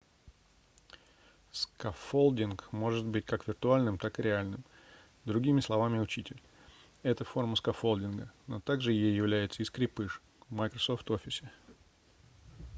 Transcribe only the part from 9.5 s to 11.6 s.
и скрепыш в microsoft officе